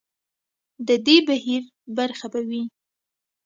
[0.87, 1.63] د دې بهیر
[1.97, 2.63] برخه به وي.